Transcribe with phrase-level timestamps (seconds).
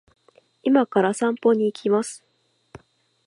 [0.63, 2.25] 今から散歩に行きます